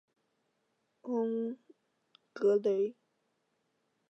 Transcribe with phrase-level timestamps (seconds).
[1.03, 1.59] 隆
[2.33, 2.95] 格雷。